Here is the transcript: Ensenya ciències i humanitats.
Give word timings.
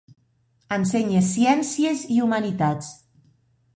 Ensenya 0.77 1.21
ciències 1.33 2.03
i 2.17 2.21
humanitats. 2.25 2.93